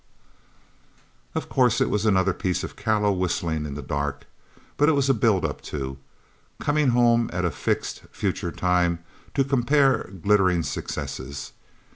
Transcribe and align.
Of 1.35 1.47
course 1.47 1.79
it 1.79 1.91
was 1.91 2.07
another 2.07 2.33
piece 2.33 2.63
of 2.63 2.75
callow 2.75 3.11
whistling 3.11 3.67
in 3.67 3.75
the 3.75 3.83
dark, 3.83 4.25
but 4.75 4.89
it 4.89 4.93
was 4.93 5.09
a 5.09 5.13
buildup, 5.13 5.61
too. 5.61 5.99
Coming 6.59 6.87
home 6.87 7.29
at 7.31 7.45
a 7.45 7.51
fixed, 7.51 8.05
future 8.11 8.51
time, 8.51 9.03
to 9.35 9.43
compare 9.43 10.05
glittering 10.23 10.63
successes. 10.63 11.51